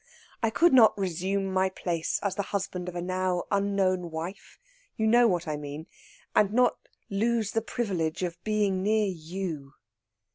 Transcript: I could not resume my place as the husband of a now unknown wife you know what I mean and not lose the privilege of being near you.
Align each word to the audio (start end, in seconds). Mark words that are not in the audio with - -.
I 0.41 0.49
could 0.49 0.73
not 0.73 0.97
resume 0.97 1.45
my 1.53 1.69
place 1.69 2.19
as 2.23 2.33
the 2.33 2.41
husband 2.49 2.89
of 2.89 2.95
a 2.95 3.03
now 3.03 3.43
unknown 3.51 4.09
wife 4.09 4.57
you 4.97 5.05
know 5.05 5.27
what 5.27 5.47
I 5.47 5.57
mean 5.57 5.85
and 6.35 6.51
not 6.51 6.79
lose 7.11 7.51
the 7.51 7.61
privilege 7.61 8.23
of 8.23 8.43
being 8.43 8.81
near 8.81 9.05
you. 9.05 9.75